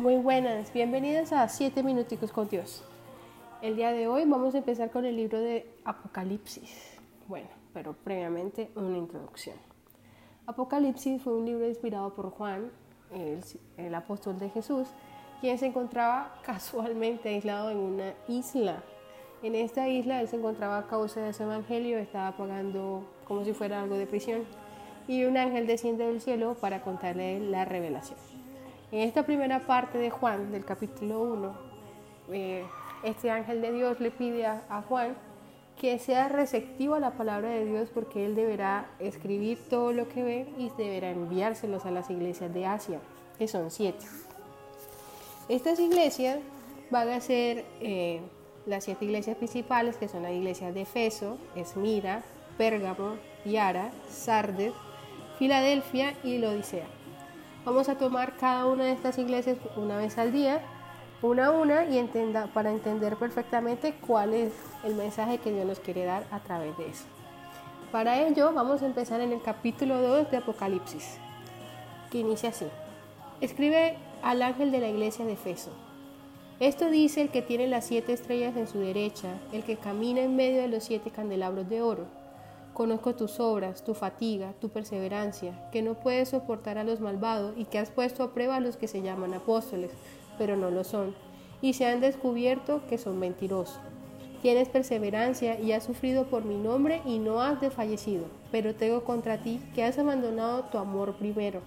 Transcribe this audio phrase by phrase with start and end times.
[0.00, 2.82] Muy buenas, bienvenidas a 7 minuticos con Dios.
[3.60, 6.96] El día de hoy vamos a empezar con el libro de Apocalipsis.
[7.28, 9.56] Bueno, pero previamente una introducción.
[10.46, 12.70] Apocalipsis fue un libro inspirado por Juan,
[13.12, 13.44] el,
[13.76, 14.88] el apóstol de Jesús,
[15.42, 18.82] quien se encontraba casualmente aislado en una isla.
[19.42, 23.52] En esta isla él se encontraba a causa de su evangelio, estaba pagando como si
[23.52, 24.44] fuera algo de prisión
[25.06, 28.39] y un ángel desciende del cielo para contarle la revelación.
[28.92, 31.54] En esta primera parte de Juan, del capítulo 1,
[32.32, 32.64] eh,
[33.04, 35.16] este ángel de Dios le pide a, Juan
[35.80, 40.24] que sea receptivo a la palabra de Dios porque él deberá escribir todo lo que
[40.24, 42.98] ve y deberá enviárselos a las iglesias de Asia,
[43.38, 44.04] que son siete.
[45.48, 46.38] Estas iglesias
[46.90, 48.20] van a ser eh,
[48.66, 52.22] las siete iglesias principales, que son las iglesias de Efeso, Esmira,
[52.58, 54.72] Pérgamo, Yara, Sardes,
[55.38, 56.99] Filadelfia y Lodicea.
[57.64, 60.62] Vamos a tomar cada una de estas iglesias una vez al día,
[61.20, 62.02] una a una, y
[62.54, 66.88] para entender perfectamente cuál es el mensaje que Dios nos quiere dar a través de
[66.88, 67.04] eso.
[67.92, 71.18] Para ello vamos a empezar en el capítulo 2 de Apocalipsis,
[72.10, 72.66] que inicia así.
[73.42, 75.70] Escribe al ángel de la iglesia de Efeso.
[76.60, 80.34] Esto dice el que tiene las siete estrellas en su derecha, el que camina en
[80.34, 82.06] medio de los siete candelabros de oro.
[82.80, 87.66] Conozco tus obras, tu fatiga, tu perseverancia, que no puedes soportar a los malvados y
[87.66, 89.90] que has puesto a prueba a los que se llaman apóstoles,
[90.38, 91.14] pero no lo son,
[91.60, 93.78] y se han descubierto que son mentirosos.
[94.40, 99.42] Tienes perseverancia y has sufrido por mi nombre y no has desfallecido, pero tengo contra
[99.42, 101.60] ti que has abandonado tu amor primero.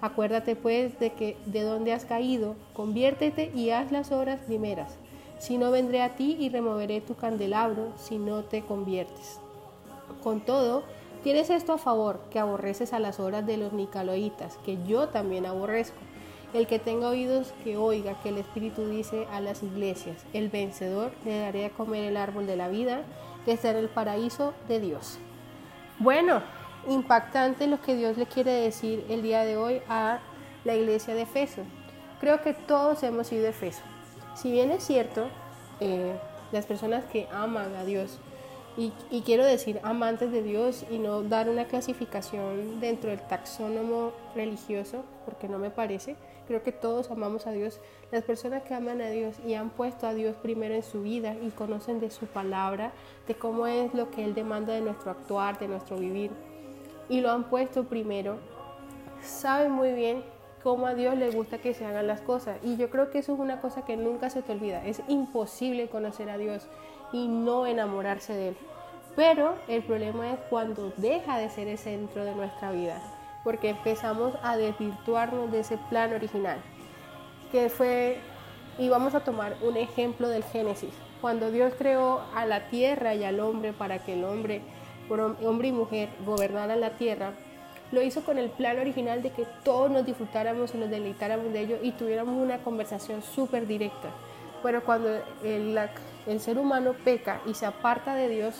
[0.00, 4.96] Acuérdate pues de que de donde has caído, conviértete y haz las obras primeras.
[5.40, 9.40] Si no vendré a ti y removeré tu candelabro si no te conviertes.
[10.22, 10.84] Con todo,
[11.22, 15.46] tienes esto a favor, que aborreces a las obras de los nicaloitas, que yo también
[15.46, 15.98] aborrezco.
[16.52, 21.12] El que tenga oídos, que oiga que el Espíritu dice a las iglesias, el vencedor
[21.24, 23.02] le daré a comer el árbol de la vida,
[23.44, 25.18] que está en el paraíso de Dios.
[25.98, 26.42] Bueno,
[26.88, 30.20] impactante lo que Dios le quiere decir el día de hoy a
[30.64, 31.62] la iglesia de Efeso.
[32.20, 33.82] Creo que todos hemos sido Efeso.
[34.34, 35.28] Si bien es cierto,
[35.80, 36.16] eh,
[36.52, 38.18] las personas que aman a Dios,
[38.76, 45.04] y, quiero decir amantes de Dios y no dar una clasificación dentro del taxónomo religioso,
[45.26, 46.16] porque no me parece,
[46.46, 47.80] creo que todos amamos a Dios.
[48.10, 51.36] Las personas que aman a Dios y han puesto a Dios primero en su vida
[51.42, 52.92] y conocen de su palabra,
[53.28, 56.30] de cómo es lo que Él demanda de nuestro actuar, de nuestro vivir,
[57.08, 58.38] y lo han puesto primero,
[59.22, 60.24] saben muy bien
[60.62, 62.58] cómo a Dios le gusta que se hagan las cosas.
[62.62, 64.84] Y yo creo que eso es una cosa que nunca se te olvida.
[64.86, 66.68] Es imposible conocer a Dios
[67.12, 68.56] y no enamorarse de Él.
[69.14, 73.00] Pero el problema es cuando deja de ser el centro de nuestra vida,
[73.44, 76.58] porque empezamos a desvirtuarnos de ese plan original,
[77.50, 78.18] que fue,
[78.78, 83.24] y vamos a tomar un ejemplo del Génesis, cuando Dios creó a la tierra y
[83.24, 84.62] al hombre para que el hombre
[85.44, 87.32] hombre y mujer gobernaran la tierra,
[87.90, 91.60] lo hizo con el plan original de que todos nos disfrutáramos y nos deleitáramos de
[91.60, 94.08] ello y tuviéramos una conversación súper directa.
[94.62, 95.08] Pero cuando
[95.42, 95.78] el,
[96.26, 98.54] el, ser humano peca y se aparta de Dios,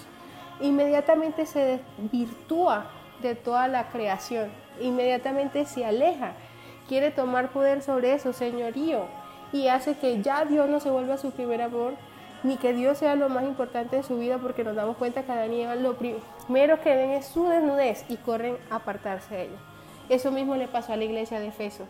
[0.61, 2.87] inmediatamente se desvirtúa
[3.21, 6.33] de toda la creación, inmediatamente se aleja,
[6.89, 9.07] quiere tomar poder sobre eso, señorío,
[9.53, 11.95] y hace que ya Dios no se vuelva su primer amor,
[12.43, 15.33] ni que Dios sea lo más importante en su vida porque nos damos cuenta que
[15.33, 19.43] Adán y Eva lo primero que ven es su desnudez y corren a apartarse de
[19.45, 19.59] ella.
[20.09, 21.85] Eso mismo le pasó a la iglesia de Efeso.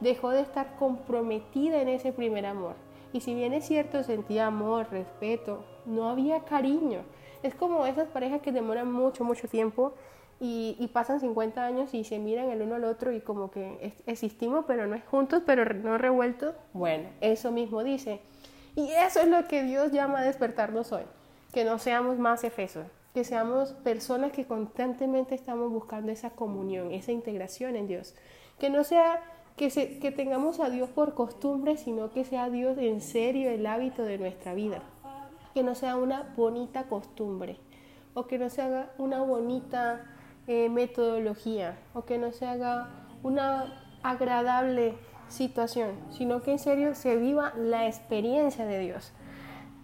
[0.00, 2.74] Dejó de estar comprometida en ese primer amor.
[3.12, 7.00] Y si bien es cierto, sentía amor, respeto, no había cariño.
[7.42, 9.94] Es como esas parejas que demoran mucho, mucho tiempo
[10.40, 13.94] y, y, pasan 50 años y se miran el uno al otro y como que
[14.06, 16.54] existimos, pero no es juntos, pero no revueltos.
[16.72, 18.20] Bueno, eso mismo dice.
[18.76, 21.02] Y eso es lo que Dios llama a despertarnos hoy,
[21.52, 27.10] que no seamos más efesos, que seamos personas que constantemente estamos buscando esa comunión, esa
[27.10, 28.14] integración en Dios,
[28.60, 29.20] que no sea
[29.58, 33.66] que, se, que tengamos a Dios por costumbre, sino que sea Dios en serio el
[33.66, 34.80] hábito de nuestra vida,
[35.52, 37.58] que no sea una bonita costumbre
[38.14, 40.06] o que no se haga una bonita
[40.46, 42.88] eh, metodología o que no se haga
[43.22, 44.94] una agradable
[45.28, 49.12] situación, sino que en serio se viva la experiencia de Dios.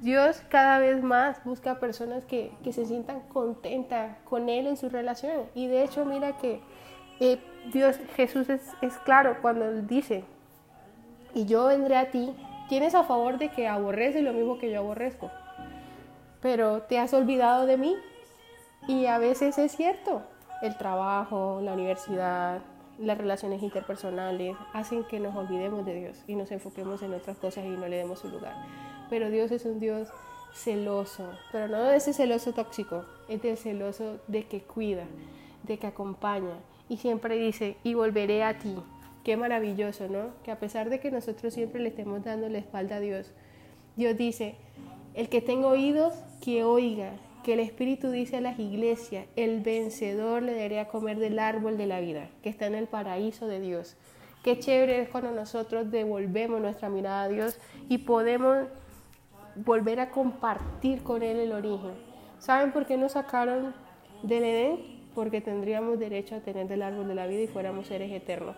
[0.00, 4.88] Dios cada vez más busca personas que, que se sientan contentas con Él en su
[4.88, 5.47] relación.
[5.55, 6.61] Y de hecho, mira que
[7.72, 10.25] Dios, Jesús es, claro cuando dice,
[11.34, 12.34] y yo vendré a ti,
[12.69, 15.31] tienes a favor de que aborreces lo mismo que yo aborrezco,
[16.40, 17.96] pero te has olvidado de mí.
[18.87, 20.22] Y a veces es cierto,
[20.61, 22.61] el trabajo, la universidad,
[22.99, 27.64] las relaciones interpersonales, hacen que nos olvidemos de Dios y nos enfoquemos en otras cosas
[27.64, 28.55] y no le demos su lugar.
[29.08, 30.11] Pero Dios es un Dios
[30.52, 35.05] celoso, pero no de ese celoso tóxico, es del celoso de que cuida,
[35.62, 36.55] de que acompaña
[36.89, 38.75] y siempre dice, y volveré a ti.
[39.25, 40.31] Qué maravilloso, ¿no?
[40.43, 43.33] Que a pesar de que nosotros siempre le estemos dando la espalda a Dios,
[43.97, 44.57] Dios dice,
[45.15, 47.13] el que tenga oídos, que oiga,
[47.45, 51.79] que el Espíritu dice a las iglesias, el vencedor le daré a comer del árbol
[51.79, 53.97] de la vida, que está en el paraíso de Dios.
[54.43, 57.59] Qué chévere es cuando nosotros devolvemos nuestra mirada a Dios
[57.89, 58.67] y podemos
[59.57, 61.93] volver a compartir con Él el origen.
[62.39, 63.75] ¿Saben por qué nos sacaron
[64.23, 65.04] del Edén?
[65.14, 68.56] Porque tendríamos derecho a tener del árbol de la vida y fuéramos seres eternos.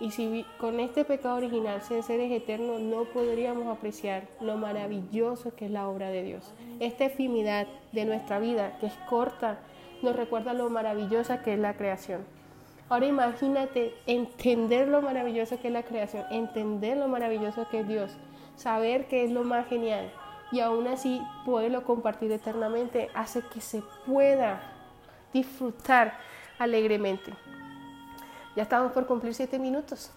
[0.00, 5.66] Y si con este pecado original, ser seres eternos, no podríamos apreciar lo maravilloso que
[5.66, 6.52] es la obra de Dios.
[6.80, 9.60] Esta efimidad de nuestra vida, que es corta,
[10.02, 12.22] nos recuerda lo maravillosa que es la creación.
[12.88, 18.16] Ahora imagínate entender lo maravilloso que es la creación, entender lo maravilloso que es Dios,
[18.56, 20.12] saber que es lo más genial
[20.52, 24.73] y aún así poderlo compartir eternamente hace que se pueda
[25.34, 26.14] disfrutar
[26.58, 27.34] alegremente.
[28.56, 30.12] Ya estamos por cumplir siete minutos.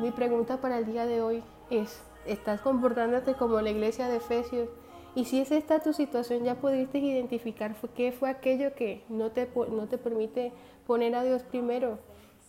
[0.00, 4.68] Mi pregunta para el día de hoy es, ¿estás comportándote como la iglesia de Efesios?
[5.14, 9.48] Y si es esta tu situación, ya pudiste identificar qué fue aquello que no te,
[9.70, 10.52] no te permite
[10.86, 11.98] poner a Dios primero.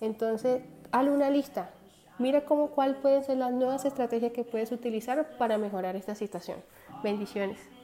[0.02, 1.72] Entonces, hazle una lista.
[2.20, 6.58] Mira cómo, cuál pueden ser las nuevas estrategias que puedes utilizar para mejorar esta situación.
[7.04, 7.77] Bendiciones.